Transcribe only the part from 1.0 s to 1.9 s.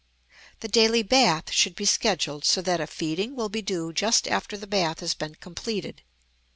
bath should be